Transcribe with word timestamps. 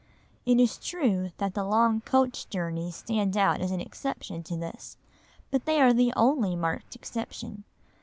It 0.47 0.59
is 0.59 0.79
true 0.79 1.29
that 1.37 1.53
the 1.53 1.63
long 1.63 2.01
coach 2.01 2.49
journeys 2.49 2.95
stand 2.95 3.37
out 3.37 3.61
as 3.61 3.69
an 3.69 3.79
exception 3.79 4.41
to 4.45 4.57
this, 4.57 4.97
but 5.51 5.65
they 5.65 5.79
are 5.79 5.93
the 5.93 6.11
only 6.15 6.55
marked 6.55 6.95
exception. 6.95 7.65